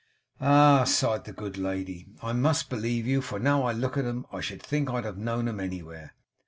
[0.39, 4.25] 'Ah!' sighed the good lady, 'I must believe you, for now I look at 'em
[4.31, 6.15] I think I should have known 'em anywhere.